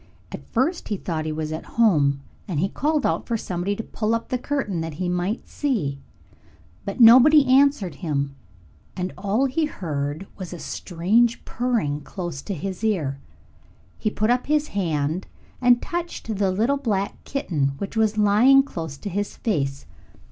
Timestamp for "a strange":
10.53-11.45